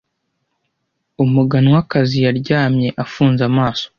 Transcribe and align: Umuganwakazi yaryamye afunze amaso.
Umuganwakazi 1.23 2.17
yaryamye 2.25 2.87
afunze 3.03 3.41
amaso. 3.49 3.85